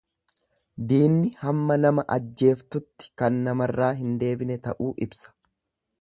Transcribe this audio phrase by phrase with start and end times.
[0.91, 5.35] Diinni hamma nama ajjeeftutti kan namarraa hin deebiine ta'uu ibsa.